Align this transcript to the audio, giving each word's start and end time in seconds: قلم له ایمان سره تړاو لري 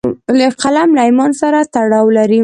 قلم 0.65 0.89
له 0.97 1.01
ایمان 1.07 1.31
سره 1.41 1.59
تړاو 1.73 2.05
لري 2.17 2.39